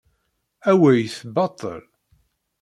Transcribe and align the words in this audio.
Awey-t 0.71 1.17
baṭel. 1.35 1.81